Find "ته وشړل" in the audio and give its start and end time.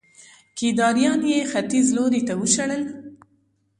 2.27-2.83